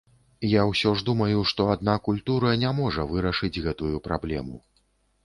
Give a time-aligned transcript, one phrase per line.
[0.51, 4.57] Я ўсё ж думаю, што адна культура не можа вырашыць гэтую праблему.